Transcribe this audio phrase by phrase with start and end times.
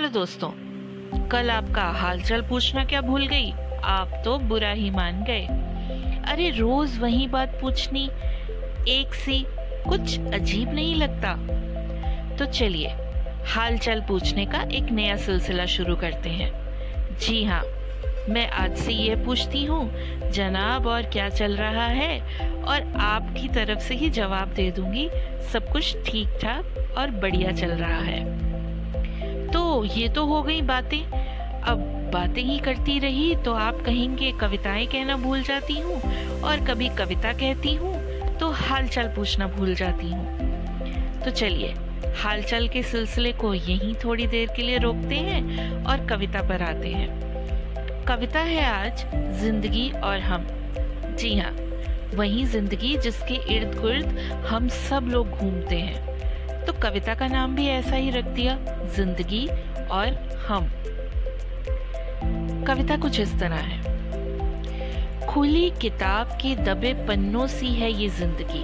[0.00, 0.48] Hello दोस्तों,
[1.28, 3.50] कल आपका हालचाल पूछना क्या भूल गई?
[3.84, 5.44] आप तो बुरा ही मान गए।
[6.32, 8.04] अरे रोज वही बात पूछनी,
[8.88, 9.44] एक सी
[9.88, 11.34] कुछ अजीब नहीं लगता।
[12.36, 12.88] तो चलिए,
[13.46, 16.50] हालचाल पूछने का एक नया सिलसिला शुरू करते हैं।
[17.18, 17.62] जी हाँ
[18.28, 19.90] मैं आज से ये पूछती हूँ,
[20.30, 22.20] जनाब और क्या चल रहा है?
[22.56, 25.08] और आपकी तरफ़ से ही जवाब दे दूँगी,
[25.52, 28.49] सब कुछ ठीक ठाक और बढ़िया चल रहा है।
[29.86, 31.02] ये तो हो गई बातें।
[31.62, 31.78] अब
[32.12, 36.00] बातें ही करती रही तो आप कहेंगे, कविताएँ कहना भूल जाती हूँ
[36.42, 37.94] और कभी कविता कहती हूँ
[38.38, 41.74] तो हालचाल पूछना भूल जाती हूँ। तो चलिए,
[42.16, 46.88] हालचाल के सिलसिले को यहीं थोड़ी देर के लिए रोकते हैं और कविता पर आते
[46.88, 49.04] हैं। कविता है आज,
[49.40, 50.46] ज़िंदगी और हम।
[51.20, 51.56] जी हाँ
[52.14, 56.09] वही ज़िंदगी जिसके इर्द गिर्द हम सब लोग घूमते हैं।
[56.70, 58.54] तो कविता का नाम भी ऐसा ही रख दिया,
[58.96, 59.46] ज़िंदगी
[59.90, 60.08] और
[60.48, 60.68] हम।
[62.66, 68.62] कविता कुछ इस तरह है। खुली किताब के दबे पन्नों सी है ये ज़िंदगी।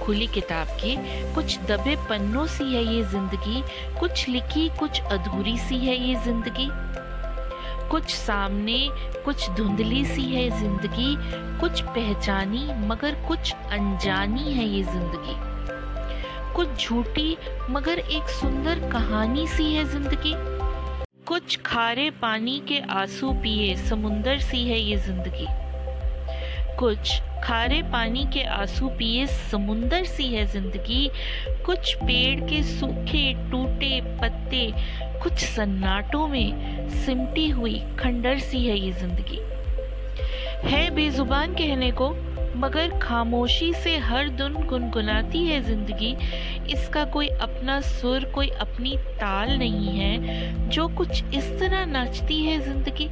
[0.00, 0.96] खुली किताब के
[1.34, 3.62] कुछ दबे पन्नों सी है ये ज़िंदगी,
[4.00, 6.68] कुछ लिखी, कुछ अधूरी सी है ये ज़िंदगी।
[7.90, 8.88] कुछ सामने,
[9.24, 11.14] कुछ धुंधली सी है ज़िंदगी,
[11.60, 15.51] कुछ पहचानी मगर कुछ अनजानी है ये ज़िंदगी।
[16.56, 17.36] कुछ झूठी,
[17.70, 20.34] मगर एक सुंदर कहानी सी है ज़िंदगी।
[21.26, 25.46] कुछ खारे पानी के आँसू पिए, समुंदर सी है ये ज़िंदगी।
[26.78, 31.10] कुछ खारे पानी के आँसू पिए, समुंदर सी है ज़िंदगी।
[31.66, 34.70] कुछ पेड़ के सूखे टूटे पत्ते,
[35.22, 39.40] कुछ सन्नाटों में सिमटी हुई खंडर सी है ये ज़िंदगी।
[40.68, 42.08] है बेजुबान कहने को
[42.56, 46.16] मगर खामोशी से हर दिन गुनगुनाती है ज़िंदगी।
[46.72, 52.60] इसका कोई अपना सुर, कोई अपनी ताल नहीं है। जो कुछ इस तरह नाचती है
[52.60, 53.08] ज़िंदगी।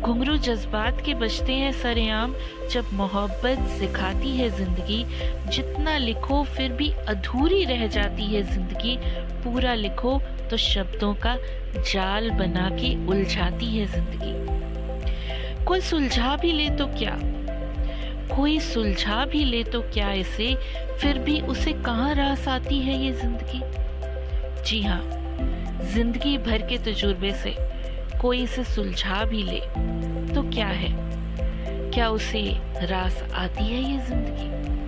[0.00, 2.34] घुंघरू जज्बात के बजते हैं सरेआम।
[2.72, 5.04] जब मोहब्बत सिखाती है ज़िंदगी,
[5.50, 8.96] जितना लिखो फिर भी अधूरी रह जाती है ज़िंदगी।
[9.44, 11.36] पूरा लिखो तो शब्दों का
[11.92, 17.18] जाल बना के उलझाती है ज़िंदगी। कोई सुलझा भी ले तो क्या?
[18.36, 20.54] कोई सुलझा भी ले तो क्या इसे?
[21.00, 23.60] फिर भी उसे कहाँ रास आती है ये ज़िंदगी?
[24.62, 25.00] जी हाँ
[25.94, 27.54] ज़िंदगी भर के तजुर्बे से
[28.20, 29.60] कोई इसे सुलझा भी ले
[30.34, 30.88] तो क्या है?
[31.90, 32.42] क्या उसे
[32.82, 34.79] रास आती है ये ज़िंदगी?